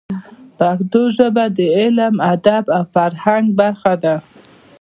[0.57, 4.15] پښتو ژبه د علم، ادب او فرهنګ برخه ده.